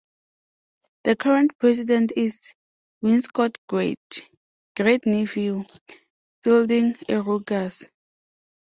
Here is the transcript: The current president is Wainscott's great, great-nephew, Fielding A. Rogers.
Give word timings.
The 1.03 1.15
current 1.15 1.51
president 1.59 2.13
is 2.15 2.39
Wainscott's 3.03 3.61
great, 3.69 4.27
great-nephew, 4.75 5.65
Fielding 6.43 6.95
A. 7.07 7.21
Rogers. 7.21 7.87